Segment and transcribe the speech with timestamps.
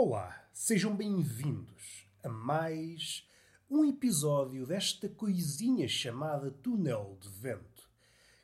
[0.00, 3.28] Olá, sejam bem-vindos a mais
[3.68, 7.90] um episódio desta coisinha chamada Túnel de Vento.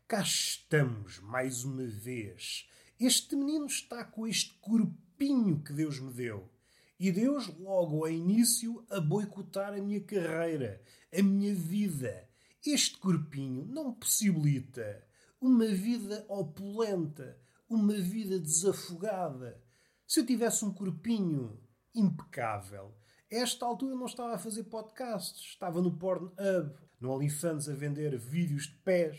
[0.09, 2.69] Cá estamos mais uma vez.
[2.99, 6.51] Este menino está com este corpinho que Deus me deu.
[6.99, 10.83] E Deus, logo ao início, a boicotar a minha carreira,
[11.17, 12.29] a minha vida.
[12.67, 15.07] Este corpinho não possibilita
[15.41, 19.63] uma vida opulenta, uma vida desafogada
[20.07, 21.61] se eu tivesse um corpinho
[21.95, 22.95] impecável,
[23.33, 28.17] a esta altura não estava a fazer podcasts, estava no Pornhub, no OnlyFans a vender
[28.19, 29.19] vídeos de pés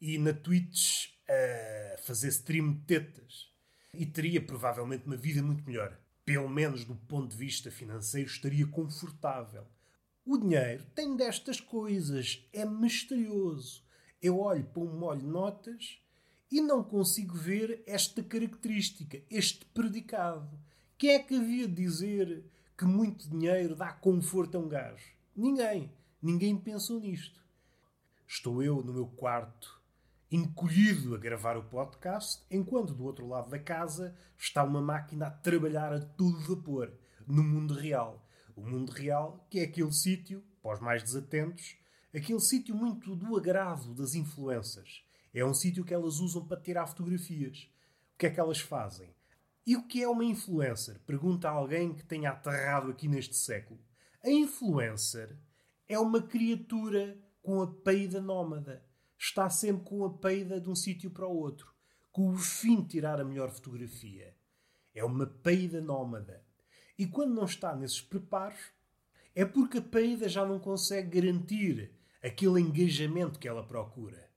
[0.00, 3.52] e na Twitch a fazer stream de tetas.
[3.94, 5.98] E teria provavelmente uma vida muito melhor.
[6.24, 9.66] Pelo menos do ponto de vista financeiro, estaria confortável.
[10.24, 13.84] O dinheiro tem destas coisas, é misterioso.
[14.20, 16.01] Eu olho para um molho de notas
[16.52, 20.50] e não consigo ver esta característica, este predicado.
[20.98, 22.44] Quem é que havia de dizer
[22.76, 25.14] que muito dinheiro dá conforto a um gajo?
[25.34, 25.90] Ninguém.
[26.20, 27.42] Ninguém pensou nisto.
[28.28, 29.80] Estou eu no meu quarto,
[30.30, 35.30] encolhido a gravar o podcast, enquanto do outro lado da casa está uma máquina a
[35.30, 36.92] trabalhar a todo vapor,
[37.26, 38.28] no mundo real.
[38.54, 41.78] O mundo real, que é aquele sítio, para os mais desatentos,
[42.14, 45.02] aquele sítio muito do agrado das influências
[45.34, 47.70] é um sítio que elas usam para tirar fotografias.
[48.14, 49.14] O que é que elas fazem?
[49.66, 50.98] E o que é uma influencer?
[51.06, 53.80] Pergunta alguém que tenha aterrado aqui neste século.
[54.22, 55.36] A influencer
[55.88, 58.84] é uma criatura com a peida nómada.
[59.18, 61.72] Está sempre com a peida de um sítio para o outro,
[62.10, 64.36] com o fim de tirar a melhor fotografia.
[64.94, 66.44] É uma peida nómada.
[66.98, 68.60] E quando não está nesses preparos,
[69.34, 74.31] é porque a peida já não consegue garantir aquele engajamento que ela procura.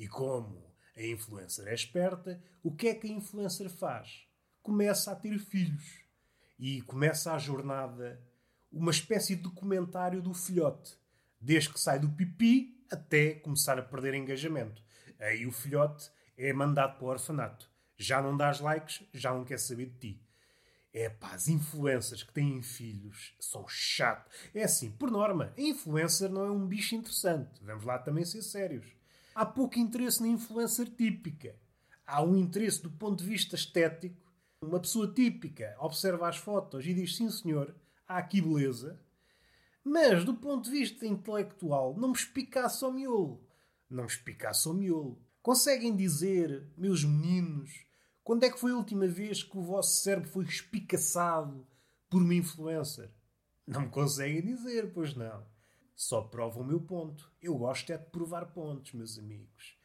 [0.00, 0.64] E como
[0.96, 4.26] a influencer é esperta, o que é que a influencer faz?
[4.62, 6.02] Começa a ter filhos.
[6.58, 8.18] E começa a jornada,
[8.72, 10.96] uma espécie de documentário do filhote.
[11.38, 14.82] Desde que sai do pipi até começar a perder engajamento.
[15.18, 17.70] Aí o filhote é mandado para o orfanato.
[17.98, 20.22] Já não dás likes, já não quer saber de ti.
[20.94, 24.30] É pá, as influencers que têm filhos são chato.
[24.54, 27.62] É assim, por norma, a influencer não é um bicho interessante.
[27.62, 28.98] Vamos lá também ser sérios
[29.34, 31.54] há pouco interesse na influencer típica.
[32.06, 34.16] Há um interesse do ponto de vista estético.
[34.62, 37.74] Uma pessoa típica observa as fotos e diz: sim, senhor,
[38.06, 39.00] há aqui beleza.
[39.82, 43.42] Mas, do ponto de vista intelectual, não me espicaça ao miolo.
[43.88, 45.18] Não me espicaça ao miolo.
[45.42, 47.86] Conseguem dizer, meus meninos,
[48.22, 51.66] quando é que foi a última vez que o vosso cérebro foi espicaçado
[52.10, 53.10] por uma influencer?
[53.66, 55.46] Não me conseguem dizer, pois não.
[56.00, 57.30] Só prova o meu ponto.
[57.42, 59.76] Eu gosto é de provar pontos, meus amigos.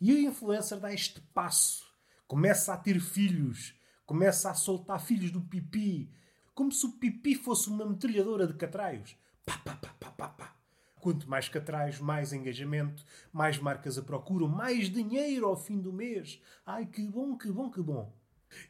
[0.00, 1.84] E a influencer dá este passo.
[2.26, 3.72] Começa a ter filhos.
[4.04, 6.12] Começa a soltar filhos do pipi.
[6.56, 9.16] Como se o pipi fosse uma metralhadora de catraios.
[9.46, 10.56] Pá, pá, pá, pá, pá, pá.
[10.96, 16.42] Quanto mais catraios, mais engajamento, mais marcas a procuram, mais dinheiro ao fim do mês.
[16.66, 18.12] Ai, que bom, que bom, que bom.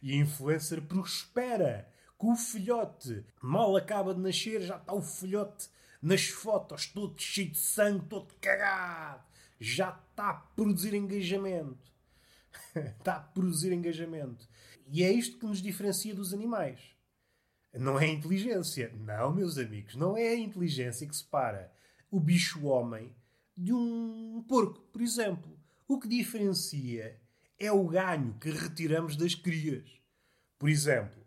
[0.03, 3.25] E a influencer prospera com o filhote.
[3.41, 8.35] Mal acaba de nascer, já está o filhote nas fotos, todo cheio de sangue, todo
[8.41, 9.25] cagado.
[9.59, 11.93] Já está a produzir engajamento.
[12.75, 14.49] está a produzir engajamento.
[14.87, 16.81] E é isto que nos diferencia dos animais.
[17.73, 18.93] Não é a inteligência.
[18.97, 21.73] Não, meus amigos, não é a inteligência que separa
[22.11, 23.15] o bicho-homem
[23.57, 25.59] de um porco, por exemplo.
[25.87, 27.21] O que diferencia
[27.59, 29.89] é o ganho que retiramos das crias.
[30.59, 31.20] Por exemplo,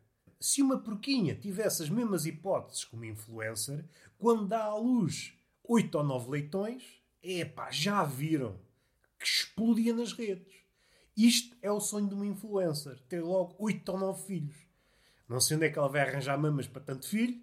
[0.43, 3.85] se uma porquinha tivesse as mesmas hipóteses como influencer,
[4.17, 5.33] quando dá à luz
[5.63, 8.59] oito ou nove leitões, epá, já viram
[9.17, 10.53] que explodia nas redes.
[11.15, 14.55] Isto é o sonho de uma influencer, ter logo oito ou nove filhos.
[15.29, 17.41] Não sei onde é que ela vai arranjar mamas para tanto filho.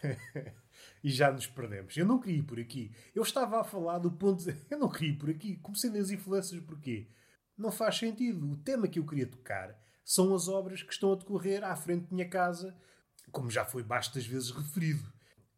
[1.02, 1.96] e já nos perdemos.
[1.96, 2.92] Eu não queria ir por aqui.
[3.16, 4.56] Eu estava a falar do ponto de...
[4.70, 5.56] Eu não queria ir por aqui.
[5.56, 7.08] Comecei nas influências porquê?
[7.56, 8.48] Não faz sentido.
[8.48, 9.76] O tema que eu queria tocar
[10.08, 12.74] são as obras que estão a decorrer à frente da minha casa,
[13.30, 15.04] como já foi bastas vezes referido.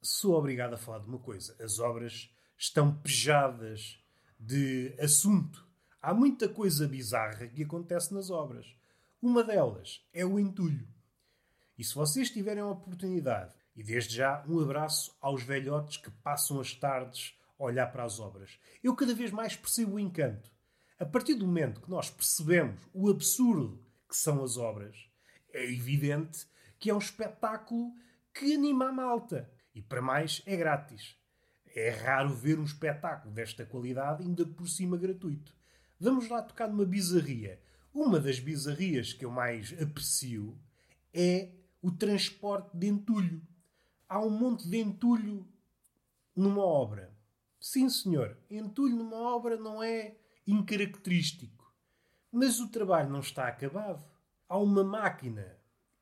[0.02, 4.04] Sou obrigado a falar de uma coisa: as obras estão pejadas
[4.40, 5.64] de assunto.
[6.02, 8.66] Há muita coisa bizarra que acontece nas obras.
[9.22, 10.88] Uma delas é o entulho.
[11.78, 16.58] E se vocês tiverem a oportunidade, e desde já um abraço aos velhotes que passam
[16.58, 20.50] as tardes a olhar para as obras, eu cada vez mais percebo o encanto.
[20.98, 25.08] A partir do momento que nós percebemos o absurdo que são as obras,
[25.52, 26.46] é evidente
[26.78, 27.94] que é um espetáculo
[28.34, 29.50] que anima a malta.
[29.72, 31.16] E para mais, é grátis.
[31.74, 35.54] É raro ver um espetáculo desta qualidade, ainda por cima gratuito.
[35.98, 37.62] Vamos lá tocar numa bizarria.
[37.94, 40.58] Uma das bizarrias que eu mais aprecio
[41.14, 43.42] é o transporte de entulho.
[44.08, 45.46] Há um monte de entulho
[46.34, 47.14] numa obra.
[47.60, 50.16] Sim, senhor, entulho numa obra não é
[50.46, 51.59] incaracterístico.
[52.32, 54.04] Mas o trabalho não está acabado.
[54.48, 55.56] Há uma máquina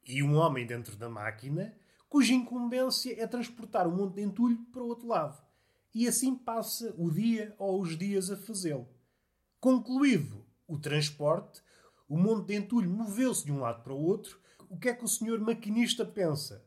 [0.06, 1.74] e um homem dentro da máquina
[2.08, 5.40] cuja incumbência é transportar um monte de entulho para o outro lado.
[5.94, 8.88] E assim passa o dia ou os dias a fazê-lo.
[9.60, 11.62] Concluído o transporte,
[12.08, 14.38] o monte de entulho moveu-se de um lado para o outro.
[14.68, 16.64] O que é que o senhor maquinista pensa?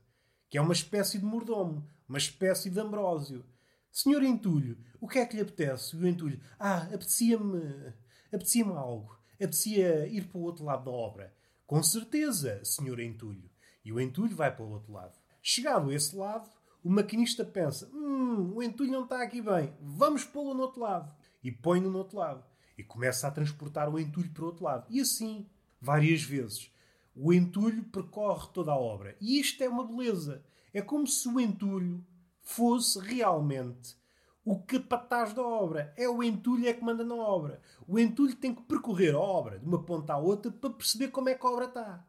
[0.50, 3.46] Que é uma espécie de mordomo, uma espécie de Ambrósio.
[3.92, 5.96] Senhor Entulho, o que é que lhe apetece?
[5.96, 7.94] o Entulho, ah, apetecia-me.
[8.28, 9.21] apetecia-me algo.
[9.42, 11.34] Apetecia ir para o outro lado da obra.
[11.66, 13.50] Com certeza, senhor Entulho.
[13.84, 15.18] E o Entulho vai para o outro lado.
[15.42, 16.48] Chegado a esse lado,
[16.84, 21.12] o maquinista pensa: Hum, o entulho não está aqui bem, vamos pô-lo no outro lado.
[21.44, 22.46] E põe-no no outro lado.
[22.78, 24.86] E começa a transportar o entulho para o outro lado.
[24.90, 25.50] E assim,
[25.80, 26.72] várias vezes.
[27.16, 29.18] O entulho percorre toda a obra.
[29.20, 30.46] E isto é uma beleza.
[30.72, 32.06] É como se o entulho
[32.42, 33.96] fosse realmente
[34.44, 35.94] o capataz da obra.
[35.98, 37.62] É o entulho é que manda na obra.
[37.88, 41.30] O entulho tem que percorrer a obra de uma ponta à outra para perceber como
[41.30, 42.06] é que a obra está.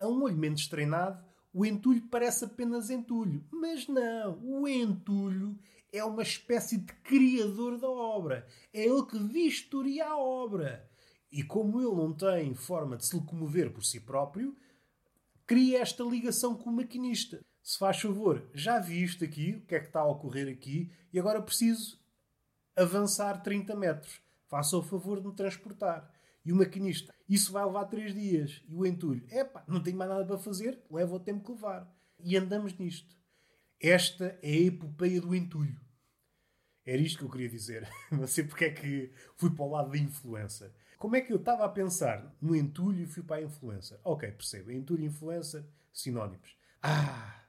[0.00, 3.44] A um olho menos treinado, o entulho parece apenas entulho.
[3.50, 5.58] Mas não, o entulho
[5.92, 8.46] é uma espécie de criador da obra.
[8.72, 10.88] É ele que vistoria a obra.
[11.30, 14.56] E como ele não tem forma de se locomover por si próprio,
[15.46, 17.40] cria esta ligação com o maquinista.
[17.62, 20.90] Se faz favor, já vi isto aqui, o que é que está a ocorrer aqui,
[21.12, 22.00] e agora preciso
[22.76, 24.20] avançar 30 metros.
[24.48, 26.12] Faça o favor de me transportar.
[26.44, 28.62] E o maquinista, isso vai levar três dias.
[28.68, 31.88] E o entulho, epá, não tenho mais nada para fazer, leva o tempo que levar.
[32.18, 33.16] E andamos nisto.
[33.80, 35.80] Esta é a epopeia do entulho.
[36.84, 37.88] Era isto que eu queria dizer.
[38.10, 40.72] Não sei porque é que fui para o lado da influencer.
[40.98, 43.98] Como é que eu estava a pensar no entulho e fui para a influencer?
[44.04, 44.70] Ok, percebo.
[44.70, 46.56] Entulho e influencer, sinónimos.
[46.82, 47.41] Ah!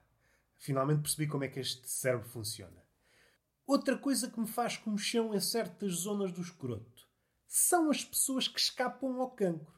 [0.64, 2.82] Finalmente percebi como é que este cérebro funciona.
[3.68, 7.06] Outra coisa que me faz comichão em certas zonas do escroto
[7.46, 9.78] são as pessoas que escapam ao cancro.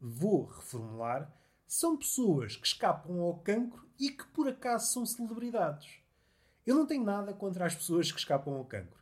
[0.00, 1.30] Vou reformular:
[1.66, 5.98] são pessoas que escapam ao cancro e que por acaso são celebridades.
[6.66, 8.98] Eu não tenho nada contra as pessoas que escapam ao cancro.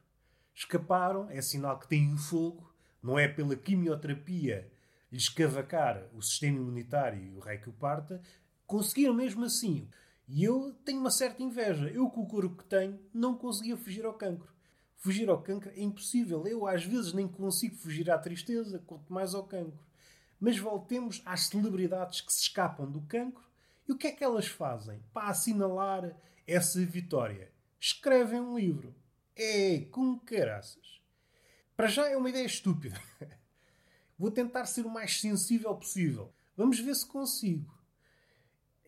[0.53, 4.69] Escaparam é sinal que têm fogo, não é pela quimioterapia
[5.13, 8.21] lhes cavacar o sistema imunitário e o rei que o parta,
[8.67, 9.89] conseguiram mesmo assim.
[10.32, 11.91] E eu tenho uma certa inveja.
[11.91, 14.55] Eu, com o corpo que tenho, não conseguia fugir ao cancro.
[14.97, 16.47] Fugir ao cancro é impossível.
[16.47, 19.85] Eu, às vezes, nem consigo fugir à tristeza, quanto mais ao cancro.
[20.38, 23.43] Mas voltemos às celebridades que se escapam do cancro.
[23.88, 26.17] E o que é que elas fazem para assinalar
[26.47, 27.50] essa vitória?
[27.81, 28.94] Escrevem um livro.
[29.35, 31.00] É, com caraças.
[31.76, 33.03] Para já é uma ideia estúpida.
[34.17, 36.33] Vou tentar ser o mais sensível possível.
[36.56, 37.80] Vamos ver se consigo.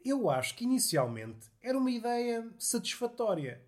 [0.05, 3.63] Eu acho que inicialmente era uma ideia satisfatória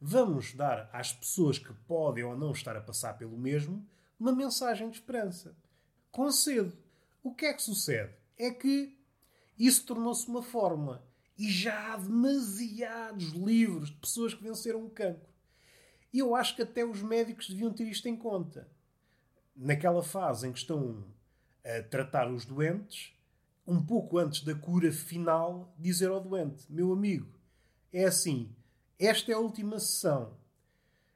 [0.00, 3.86] vamos dar às pessoas que podem ou não estar a passar pelo mesmo
[4.18, 5.54] uma mensagem de esperança.
[6.10, 6.72] Concedo.
[7.22, 8.12] O que é que sucede?
[8.38, 8.98] É que
[9.58, 11.06] isso tornou-se uma fórmula.
[11.36, 15.28] E já há demasiados livros de pessoas que venceram o cancro.
[16.12, 18.68] E eu acho que até os médicos deviam ter isto em conta.
[19.54, 21.04] Naquela fase em que estão
[21.64, 23.14] a tratar os doentes,
[23.70, 27.28] um pouco antes da cura final, dizer ao doente: Meu amigo,
[27.92, 28.52] é assim,
[28.98, 30.36] esta é a última sessão.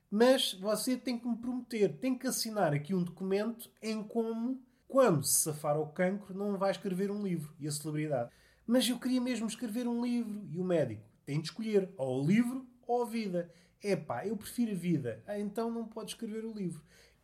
[0.09, 5.25] Mas você tem que me prometer, tem que assinar aqui um documento em como, quando
[5.25, 7.53] se safar ao cancro, não vai escrever um livro.
[7.59, 8.31] E a celebridade.
[8.65, 10.47] Mas eu queria mesmo escrever um livro.
[10.49, 13.53] E o médico tem de escolher ou o livro ou a vida.
[13.83, 15.21] É pá, eu prefiro a vida.
[15.27, 16.81] Ah, então não pode escrever o livro.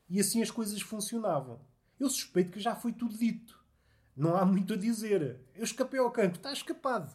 [0.09, 1.61] E assim as coisas funcionavam.
[2.01, 3.60] Eu suspeito que já foi tudo dito.
[4.21, 5.41] Não há muito a dizer.
[5.55, 6.37] Eu escapei ao cancro.
[6.37, 7.11] Está escapado.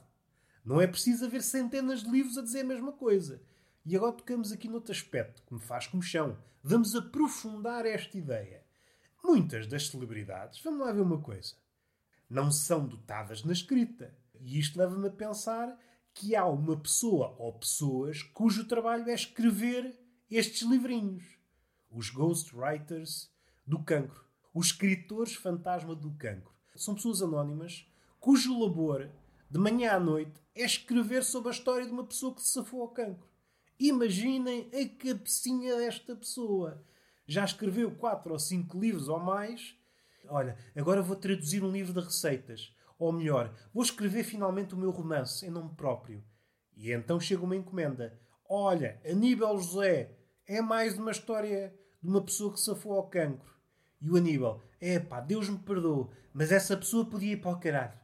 [0.66, 3.44] Não é preciso haver centenas de livros a dizer a mesma coisa.
[3.86, 6.36] E agora tocamos aqui noutro aspecto que me faz chão.
[6.64, 8.64] Vamos aprofundar esta ideia.
[9.24, 11.54] Muitas das celebridades, vamos lá ver uma coisa,
[12.28, 14.12] não são dotadas na escrita.
[14.40, 15.80] E isto leva-me a pensar
[16.12, 19.96] que há uma pessoa ou pessoas cujo trabalho é escrever
[20.28, 21.38] estes livrinhos.
[21.92, 23.32] Os ghostwriters
[23.64, 24.26] do cancro.
[24.52, 26.55] Os escritores fantasma do cancro.
[26.75, 27.86] São pessoas anónimas
[28.20, 29.10] cujo labor,
[29.50, 32.82] de manhã à noite, é escrever sobre a história de uma pessoa que se safou
[32.82, 33.29] ao cancro.
[33.79, 36.84] Imaginem a cabecinha desta pessoa.
[37.27, 39.75] Já escreveu quatro ou cinco livros ou mais.
[40.27, 42.74] Olha, agora vou traduzir um livro de receitas.
[42.98, 46.24] Ou melhor, vou escrever finalmente o meu romance em nome próprio.
[46.75, 48.20] E então chega uma encomenda.
[48.50, 50.17] Olha, Aníbal José,
[50.48, 53.53] é mais uma história de uma pessoa que se safou ao cancro.
[54.01, 57.60] E o Aníbal, é pá, Deus me perdoe, mas essa pessoa podia ir para o
[57.60, 58.00] caralho.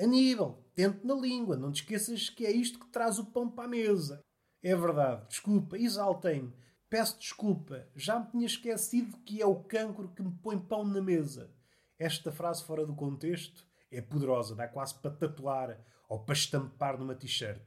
[0.00, 3.64] Aníbal, tente na língua, não te esqueças que é isto que traz o pão para
[3.64, 4.24] a mesa.
[4.62, 6.52] É verdade, desculpa, exaltei-me.
[6.88, 11.02] Peço desculpa, já me tinha esquecido que é o cancro que me põe pão na
[11.02, 11.50] mesa.
[11.98, 17.14] Esta frase fora do contexto é poderosa, dá quase para tatuar ou para estampar numa
[17.14, 17.62] t-shirt.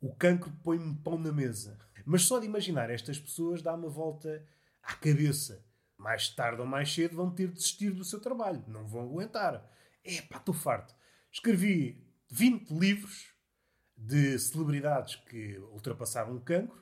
[0.00, 1.78] O cancro põe-me pão na mesa.
[2.04, 4.44] Mas só de imaginar estas pessoas dá uma volta
[4.82, 5.67] à cabeça.
[5.98, 8.64] Mais tarde ou mais cedo vão ter de desistir do seu trabalho.
[8.68, 9.68] Não vão aguentar.
[10.04, 10.94] É pá, estou farto.
[11.32, 13.34] Escrevi 20 livros
[13.96, 16.80] de celebridades que ultrapassaram o cancro.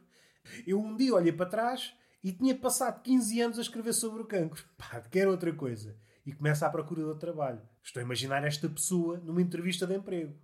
[0.67, 4.27] Eu um dia olhei para trás e tinha passado 15 anos a escrever sobre o
[4.27, 4.63] cancro.
[4.77, 5.97] Pá, quero outra coisa.
[6.25, 7.63] E começa à procura de trabalho.
[7.83, 10.37] Estou a imaginar esta pessoa numa entrevista de emprego.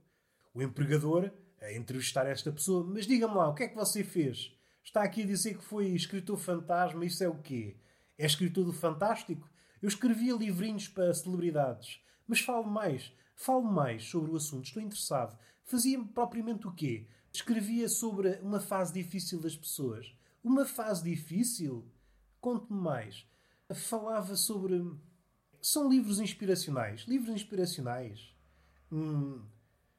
[0.55, 2.85] O empregador a entrevistar esta pessoa.
[2.85, 4.53] Mas diga-me lá, o que é que você fez?
[4.85, 7.77] Está aqui a dizer que foi escritor fantasma, isso é o quê?
[8.23, 9.51] É escritor do Fantástico?
[9.83, 12.01] Eu escrevia livrinhos para celebridades.
[12.25, 13.13] Mas falo mais.
[13.35, 14.65] Falo mais sobre o assunto.
[14.65, 15.37] Estou interessado.
[15.65, 17.09] Fazia propriamente o quê?
[17.33, 20.17] Escrevia sobre uma fase difícil das pessoas.
[20.41, 21.85] Uma fase difícil?
[22.41, 23.27] Conte-me mais.
[23.75, 24.81] Falava sobre.
[25.61, 27.01] São livros inspiracionais.
[27.09, 28.33] Livros inspiracionais.
[28.93, 29.45] Hum,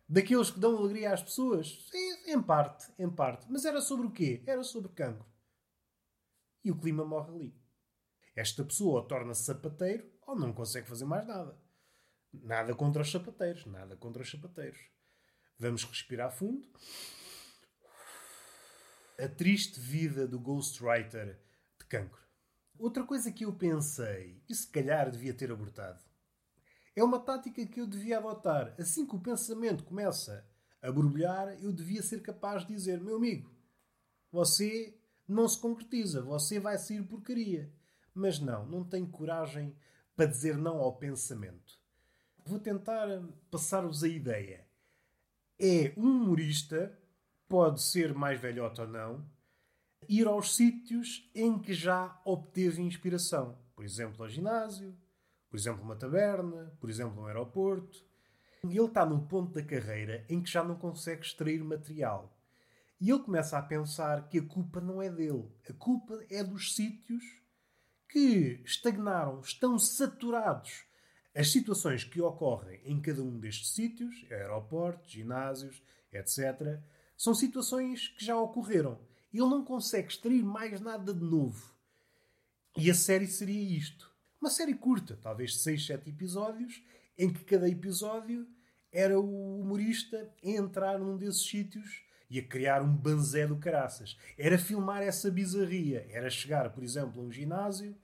[0.07, 1.85] daqueles que dão alegria às pessoas?
[1.91, 3.47] Sim, em parte, em parte.
[3.49, 4.41] Mas era sobre o quê?
[4.47, 5.25] Era sobre cancro.
[6.63, 7.62] E o clima morre ali.
[8.35, 11.57] Esta pessoa torna-se sapateiro ou não consegue fazer mais nada.
[12.33, 14.79] Nada contra os sapateiros, nada contra os sapateiros.
[15.59, 16.67] Vamos respirar fundo.
[19.19, 21.39] A triste vida do ghostwriter
[21.79, 22.23] de cancro.
[22.79, 26.03] Outra coisa que eu pensei, e se calhar devia ter abortado,
[26.95, 28.75] é uma tática que eu devia adotar.
[28.79, 30.47] Assim que o pensamento começa
[30.81, 33.55] a borbulhar, eu devia ser capaz de dizer: meu amigo,
[34.31, 37.71] você não se concretiza, você vai sair porcaria.
[38.13, 39.75] Mas não, não tenho coragem
[40.15, 41.79] para dizer não ao pensamento.
[42.45, 43.07] Vou tentar
[43.49, 44.65] passar-vos a ideia.
[45.59, 46.97] É um humorista,
[47.47, 49.25] pode ser mais velhote ou não,
[50.07, 53.57] ir aos sítios em que já obteve inspiração.
[53.75, 54.95] Por exemplo, ao ginásio,
[55.49, 58.03] por exemplo, uma taberna, por exemplo, um aeroporto.
[58.63, 62.35] Ele está num ponto da carreira em que já não consegue extrair material.
[62.99, 65.51] E ele começa a pensar que a culpa não é dele.
[65.69, 67.23] A culpa é dos sítios
[68.13, 70.83] que estagnaram, estão saturados.
[71.33, 75.81] As situações que ocorrem em cada um destes sítios, aeroportos, ginásios,
[76.13, 76.79] etc.,
[77.17, 78.99] são situações que já ocorreram.
[79.33, 81.73] Ele não consegue extrair mais nada de novo.
[82.77, 84.13] E a série seria isto.
[84.39, 86.83] Uma série curta, talvez 6, 7 episódios,
[87.17, 88.47] em que cada episódio
[88.91, 94.15] era o humorista a entrar num desses sítios e a criar um banzé do caraças.
[94.37, 96.05] Era filmar essa bizarria.
[96.11, 97.95] Era chegar, por exemplo, a um ginásio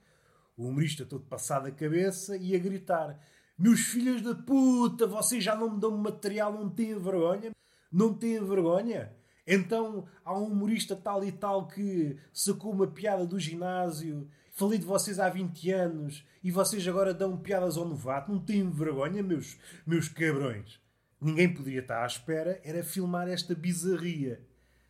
[0.60, 3.18] o humorista todo passado a cabeça e a gritar:
[3.58, 7.56] Meus filhos da puta, vocês já não me dão material, não têm vergonha?
[7.89, 9.16] Não têm vergonha?
[9.48, 14.30] Então há um humorista tal e tal que sacou uma piada do ginásio.
[14.51, 18.30] Falei de vocês há 20 anos e vocês agora dão piadas ao novato.
[18.30, 20.78] Não têm vergonha, meus, meus cabrões?
[21.22, 24.46] Ninguém poderia estar à espera, era filmar esta bizarria.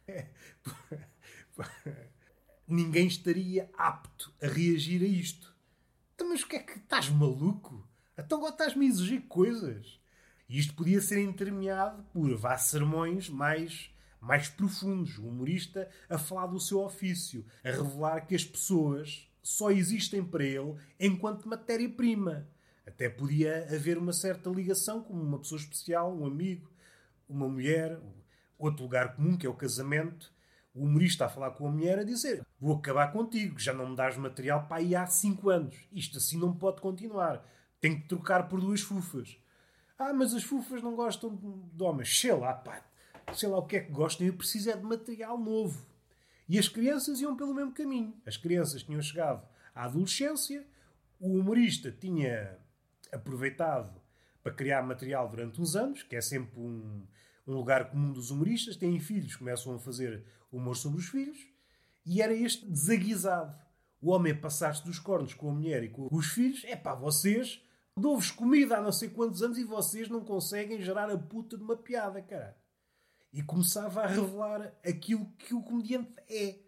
[2.67, 5.58] Ninguém estaria apto a reagir a isto.
[6.19, 7.87] Então, mas o que é que estás maluco?
[8.17, 10.01] Então agora estás-me a exigir coisas.
[10.49, 15.17] E isto podia ser intermeado por vá sermões mais, mais profundos.
[15.17, 20.43] O humorista a falar do seu ofício, a revelar que as pessoas só existem para
[20.43, 22.45] ele enquanto matéria-prima.
[22.85, 26.69] Até podia haver uma certa ligação com uma pessoa especial, um amigo,
[27.29, 27.97] uma mulher,
[28.57, 30.33] outro lugar comum que é o casamento
[30.73, 33.95] o humorista a falar com a mulher a dizer: Vou acabar contigo, já não me
[33.95, 35.75] dás material para aí há 5 anos.
[35.91, 37.45] Isto assim não pode continuar.
[37.79, 39.37] Tenho que trocar por duas fufas.
[39.97, 41.37] Ah, mas as fufas não gostam
[41.73, 42.19] de homens.
[42.19, 42.83] Sei lá, pá.
[43.33, 44.25] Sei lá o que é que gostam.
[44.25, 45.85] Eu preciso é de material novo.
[46.47, 48.13] E as crianças iam pelo mesmo caminho.
[48.25, 50.65] As crianças tinham chegado à adolescência,
[51.19, 52.57] o humorista tinha
[53.11, 54.01] aproveitado
[54.41, 57.05] para criar material durante uns anos, que é sempre um,
[57.49, 58.75] um lugar comum dos humoristas.
[58.75, 61.37] Têm filhos, começam a fazer humor sobre os filhos,
[62.05, 63.55] e era este desaguisado.
[64.01, 67.61] O homem passar-se dos cornos com a mulher e com os filhos, é pá, vocês
[67.95, 71.63] dou-vos comida há não sei quantos anos e vocês não conseguem gerar a puta de
[71.63, 72.57] uma piada, cara.
[73.31, 76.59] E começava a revelar aquilo que o comediante é.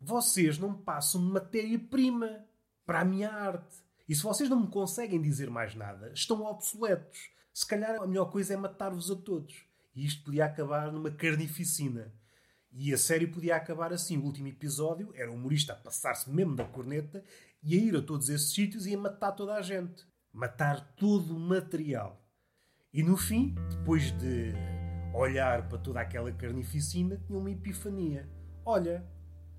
[0.00, 2.44] Vocês não passam de matéria-prima
[2.84, 3.82] para a minha arte.
[4.08, 7.30] E se vocês não me conseguem dizer mais nada, estão obsoletos.
[7.52, 9.64] Se calhar a melhor coisa é matar-vos a todos.
[9.94, 12.12] E isto podia acabar numa carnificina.
[12.72, 14.18] E a série podia acabar assim.
[14.18, 17.24] O último episódio era o humorista a passar-se mesmo da corneta
[17.62, 20.04] e a ir a todos esses sítios e a matar toda a gente.
[20.32, 22.20] Matar todo o material.
[22.92, 24.52] E no fim, depois de
[25.14, 28.28] olhar para toda aquela carnificina, tinha uma epifania.
[28.64, 29.06] Olha,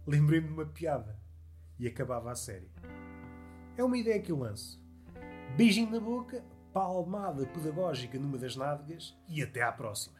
[0.06, 1.18] lembrei-me de uma piada.
[1.80, 2.70] E acabava a série.
[3.78, 4.82] É uma ideia que eu lanço.
[5.56, 10.15] Beijinho na boca, palmada pedagógica numa das nádegas e até à próxima.